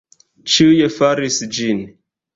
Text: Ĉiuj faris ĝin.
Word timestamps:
Ĉiuj 0.53 0.89
faris 0.95 1.37
ĝin. 1.59 1.87